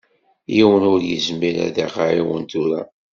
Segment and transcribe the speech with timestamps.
[0.55, 2.81] Yiwen ur izmir ad ɣ-iɛawen tura.